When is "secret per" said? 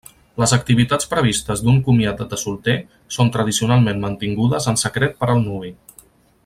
4.85-5.35